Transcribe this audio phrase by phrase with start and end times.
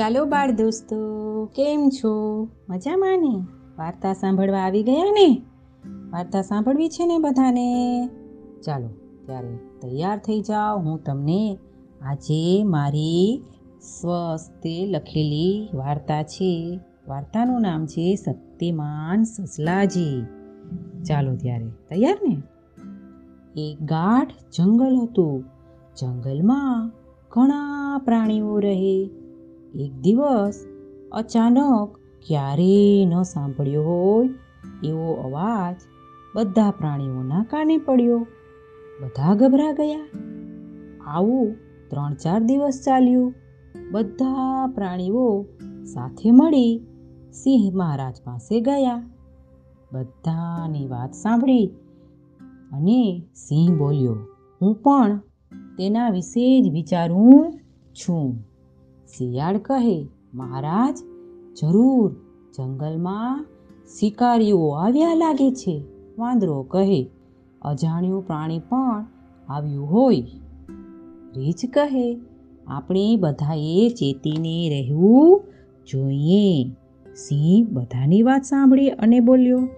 [0.00, 0.96] ચાલો બાળ દોસ્તો,
[1.46, 2.44] કેમ છો?
[2.68, 3.46] મજામાં ને?
[3.78, 5.42] વાર્તા સાંભળવા આવી ગયા ને?
[6.10, 8.08] વાર્તા સાંભળવી છે ને બધાને?
[8.62, 8.88] ચાલો,
[9.26, 10.78] ત્યારે તૈયાર થઈ જાઓ.
[10.78, 11.58] હું તમને
[12.02, 13.42] આજે મારી
[14.00, 16.80] સ્વસ્તે લખેલી વાર્તા છે.
[17.08, 20.22] વાર્તાનું નામ છે શક્તિમાન સસલાજી.
[21.02, 22.42] ચાલો ત્યારે, તૈયાર ને?
[23.56, 25.44] એક ગાઢ જંગલ હતું.
[26.00, 26.92] જંગલમાં
[27.30, 29.10] ઘણા પ્રાણીઓ રહે.
[29.74, 30.66] એક દિવસ
[31.12, 34.28] અચાનક ક્યારેય ન સાંભળ્યો હોય
[34.84, 35.76] એવો અવાજ
[36.34, 38.26] બધા પ્રાણીઓના કાને પડ્યો.
[39.02, 40.08] બધા ગભરા ગયા.
[41.06, 41.54] આવું
[41.90, 43.34] ત્રણ ચાર દિવસ ચાલ્યું.
[43.92, 45.46] બધા પ્રાણીઓ
[45.84, 46.80] સાથે મળી
[47.32, 49.10] સિંહ મહારાજ પાસે ગયા.
[49.92, 51.70] બધાની વાત સાંભળી
[52.72, 54.16] અને સિંહ બોલ્યો,
[54.62, 55.18] હું પણ
[55.78, 57.60] તેના વિશે જ વિચારું
[57.94, 58.49] છું.
[59.18, 60.98] શિયાળ કહે, મહારાજ,
[61.60, 62.12] જરૂર,
[62.56, 63.46] જંગલમાં
[64.00, 65.82] શિકારીઓ આવ્યા લાગે છે.
[66.18, 67.10] વાંદરો કહે,
[67.62, 69.06] અજાણ્યું પ્રાણી પણ
[69.48, 70.24] આવ્યું હોય.
[71.36, 72.18] રીછ કહે,
[72.66, 75.44] આપણે બધાએ ચેતીને રહેવું
[75.92, 76.64] જોઈએ.
[77.14, 79.68] સિંહ બધાની વાત સાંભળી અને બોલ્યો,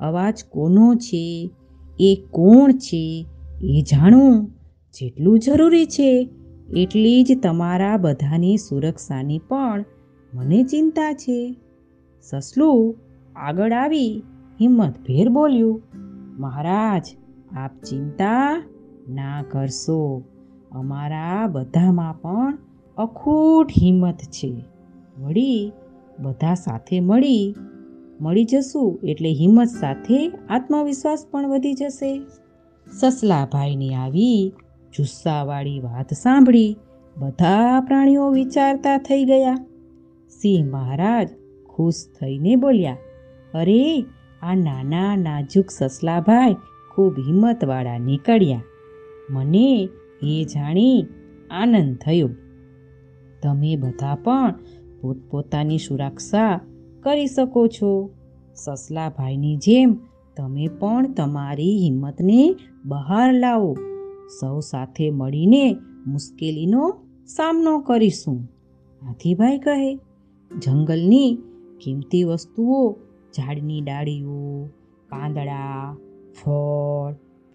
[0.00, 1.50] અવાજ કોનો છે?
[2.00, 3.26] એ કોણ છે?
[3.62, 4.46] એ જાણવું
[4.94, 6.30] જેટલું જરૂરી છે
[6.74, 9.84] એટલી જ તમારા બધાની સુરક્ષાની પણ
[10.34, 11.56] મને ચિંતા છે.
[12.22, 12.94] સસલું
[13.36, 14.22] આગળ આવી
[14.60, 15.82] હિંમતભેર બોલ્યું,
[16.38, 17.16] મહારાજ,
[17.56, 18.64] આપ ચિંતા
[19.08, 20.22] ના કરશો.
[20.72, 22.58] અમારા બધામાં પણ
[22.96, 24.64] અખૂટ હિંમત છે.
[25.18, 25.72] વળી
[26.18, 27.54] બધા સાથે મળી
[28.20, 32.22] મળી જશું એટલે હિંમત સાથે આત્મવિશ્વાસ પણ વધી જશે.
[33.00, 34.52] સસલાભાઈની આવી
[34.98, 36.76] જુસ્સાવાળી વાત સાંભળી
[37.16, 39.54] બધા પ્રાણીઓ વિચારતા થઈ ગયા.
[40.28, 41.28] સિંહ મહારાજ
[41.68, 42.96] ખુશ થઈને બોલ્યા,
[43.54, 44.06] અરે,
[44.42, 46.54] આ નાના નાજુક સસલાભાઈ
[46.94, 48.62] ખૂબ હિંમતવાળા નીકળ્યા.
[49.30, 49.88] મને
[50.22, 51.06] એ જાણી
[51.50, 52.28] આનંદ થયો.
[53.42, 54.54] તમે બધા પણ
[55.00, 56.60] પોતપોતાની સુરક્ષા
[57.00, 58.10] કરી શકો છો.
[58.54, 59.98] સસલાભાઈની જેમ
[60.36, 63.76] તમે પણ તમારી હિંમતને બહાર લાવો.
[64.28, 65.76] સૌ સાથે મળીને
[66.06, 68.48] મુશ્કેલીનો સામનો કરીશું.
[69.06, 69.96] હાથીભાઈ કહે,
[70.58, 71.38] જંગલની
[71.84, 72.92] કિંમતી વસ્તુઓ,
[73.36, 74.68] ઝાડની ડાળીઓ
[75.08, 75.96] પાંદડા
[76.44, 77.12] ફળ,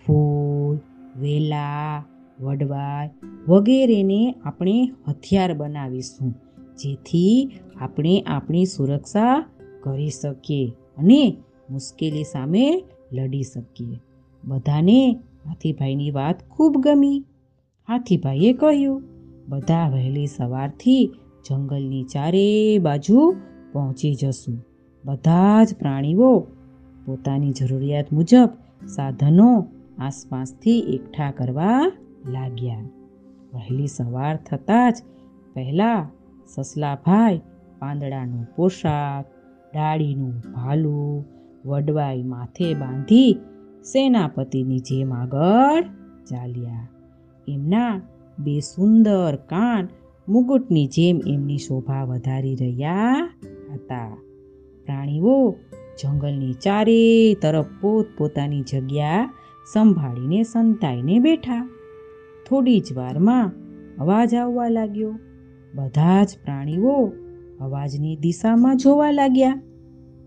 [0.07, 0.77] ફૂલ,
[1.21, 2.03] વેલા
[2.39, 3.09] વડવાય
[3.47, 6.31] વગેરેને આપણે હથિયાર બનાવીશું,
[6.75, 7.49] જેથી
[7.81, 9.45] આપણે આપણી સુરક્ષા
[9.83, 11.37] કરી શકીએ અને
[11.69, 12.83] મુશ્કેલી સામે
[13.13, 13.99] લડી શકીએ.
[14.43, 17.19] બધાને હાથીભાઈની વાત ખૂબ ગમી.
[17.87, 19.03] હાથીભાઈએ કહ્યું,
[19.47, 21.11] બધા વહેલી સવારથી
[21.49, 23.35] જંગલની ચારે બાજુ
[23.71, 24.65] પહોંચી જશું.
[25.05, 26.47] બધા જ પ્રાણીઓ
[27.05, 28.49] પોતાની જરૂરિયાત મુજબ
[28.87, 31.91] સાધનો આસપાસથી એકઠા કરવા
[32.29, 32.85] લાગ્યા.
[33.53, 34.95] વહેલી સવાર થતાં જ
[35.53, 36.09] પહેલાં
[36.47, 37.41] સસલાભાઈ
[37.79, 39.25] પાંદડાનું પોશાક,
[39.73, 41.25] ડાળીનું ભાલું,
[41.65, 43.37] વડવાઈ માથે બાંધી
[43.83, 45.83] સેનાપતિની જેમ આગળ
[46.29, 46.87] ચાલ્યા.
[47.47, 48.01] એમના
[48.39, 49.87] બે સુંદર કાન
[50.29, 53.29] મુગુટની જેમ એમની શોભા વધારી રહ્યા
[53.73, 54.17] હતા.
[54.85, 55.55] પ્રાણીઓ
[56.03, 59.33] જંગલની ચારે તરફ પોત પોતાની જગ્યા
[59.73, 61.69] સંભાળીને સંતાઈને બેઠા.
[62.49, 63.51] થોડી જ વારમાં
[63.99, 65.15] અવાજ આવવા લાગ્યો.
[65.75, 67.11] બધા જ પ્રાણીઓ
[67.59, 69.61] અવાજની દિશામાં જોવા લાગ્યા.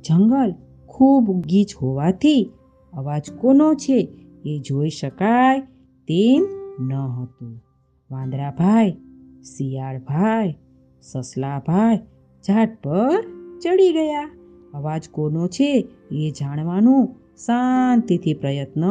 [0.09, 0.55] જંગલ
[0.87, 2.51] ખૂબ ગીચ હોવાથી
[2.97, 4.09] અવાજ કોનો છે
[4.45, 5.61] એ જોઈ શકાય
[6.09, 6.47] તેમ
[6.87, 7.65] ન હતું.
[8.11, 8.91] વાંદરાભાઈ,
[9.43, 10.55] શિયાળભાઈ,
[11.03, 11.97] સસલાભાઈ
[12.47, 13.25] ઝાડ પર
[13.63, 14.31] ચડી ગયા.
[14.75, 17.07] અવાજ કોનો છે એ જાણવાનું
[17.47, 18.83] શાંતિથી પ્રયત્ન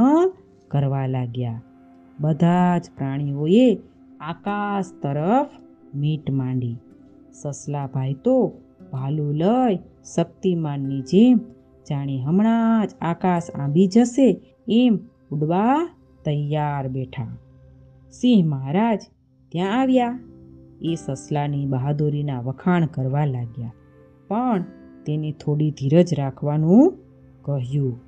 [0.67, 1.61] કરવા લાગ્યા.
[2.19, 3.79] બધા જ પ્રાણીઓએ
[4.19, 5.47] આકાશ તરફ
[5.95, 6.77] મીટ માંડી.
[7.33, 8.51] સસલાભાઈ તો
[8.91, 9.75] ભાલું લઈ
[10.15, 11.39] શક્તિમાનની જેમ
[11.89, 14.99] જાણે હમણાં જ આકાશ આંબી જશે એમ
[15.31, 15.89] ઉડવા
[16.25, 17.37] તૈયાર બેઠા.
[18.11, 19.01] સિંહ મહારાજ
[19.49, 20.19] ત્યાં આવ્યા.
[20.81, 23.73] એ સસલાની બહાદુરીના વખાણ કરવા લાગ્યા.
[24.27, 24.63] પણ
[25.05, 26.97] તેને થોડી ધીરજ રાખવાનું
[27.41, 27.99] કહ્યું.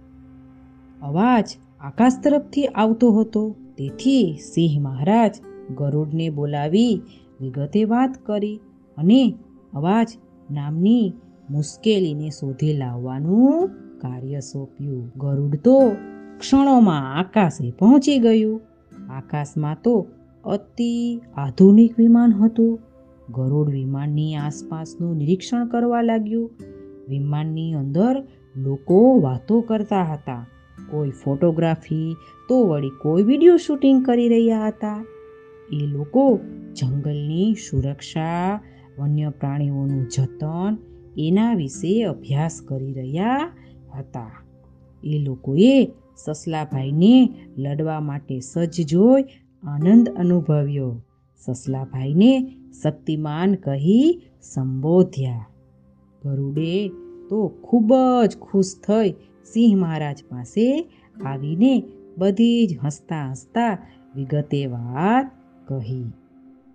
[1.01, 3.55] અવાજ આકાશ તરફથી આવતો હતો.
[3.77, 5.35] તેથી સિંહ મહારાજ
[5.75, 7.01] ગરુડને બોલાવી
[7.41, 8.59] વિગતે વાત કરી
[8.97, 9.35] અને
[9.73, 10.07] અવાજ
[10.51, 11.13] નામની
[11.49, 13.67] મુશ્કેલીને શોધી લાવવાનું
[14.01, 15.11] કાર્ય સોંપ્યું.
[15.17, 15.91] ગરુડ તો
[16.39, 18.61] ક્ષણોમાં આકાશે પહોંચી ગયું.
[19.09, 20.07] આકાશમાં તો
[20.43, 22.79] અતિ આધુનિક વિમાન હતું.
[23.33, 26.51] ગરુડ વિમાનની આસપાસનું નિરીક્ષણ કરવા લાગ્યું.
[27.09, 28.23] વિમાનની અંદર
[28.55, 30.47] લોકો વાતો કરતા હતા.
[30.91, 32.15] કોઈ ફોટોગ્રાફી
[32.49, 35.05] તો વળી કોઈ વીડિયો શૂટિંગ કરી રહ્યા હતા.
[35.73, 36.39] એ લોકો
[36.73, 38.59] જંગલની સુરક્ષા,
[38.99, 40.77] વન્ય પ્રાણીઓનું જતન
[41.17, 43.51] એના વિશે અભ્યાસ કરી રહ્યા
[43.97, 44.31] હતા.
[45.03, 45.85] એ લોકોએ
[46.17, 49.23] સસલાભાઈને લડવા માટે સજ્જ જોઈ
[49.63, 51.01] આનંદ અનુભવ્યો.
[51.45, 55.45] સસલાભાઈને શક્તિમાન કહી સંબોધ્યા.
[56.25, 56.87] ગરુડે
[57.29, 57.93] તો ખૂબ
[58.25, 59.11] જ ખુશ થઈ
[59.53, 60.91] સિંહ મહારાજ પાસે
[61.25, 61.83] આવીને
[62.17, 65.31] બધી જ હસતા હસતા વિગતે વાત
[65.67, 66.05] કહી.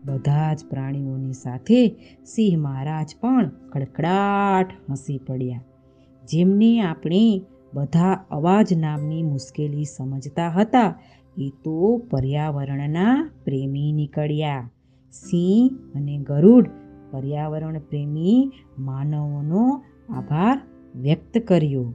[0.05, 5.61] બધા જ પ્રાણીઓની સાથે સિંહ મહારાજ પણ ખડખડાટ હસી પડ્યા.
[6.29, 7.43] જેમને આપણે
[7.75, 10.99] બધા અવાજ નામની મુશ્કેલી સમજતા હતા,
[11.39, 14.71] એ તો પર્યાવરણના પ્રેમી નીકળ્યા.
[15.13, 16.71] સિંહ અને ગરુડ
[17.11, 20.63] પર્યાવરણ પ્રેમી માનવોનો આભાર
[20.97, 21.95] વ્યક્ત કર્યો.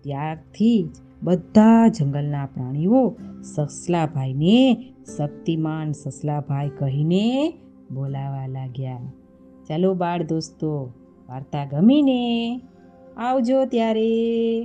[0.00, 4.76] ત્યારથી જ બધા જંગલના પ્રાણીઓ સસલાભાઈને,
[5.16, 7.54] શક્તિમાન સસલાભાઈ કહીને
[7.94, 9.00] બોલાવા લાગ્યા.
[9.68, 10.92] ચાલો બાળ દોસ્તો,
[11.28, 12.60] વાર્તા ગમીને
[13.16, 14.62] આવજો ત્યારે.